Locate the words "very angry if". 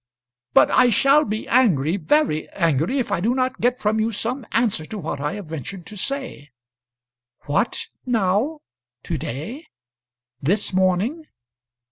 1.95-3.11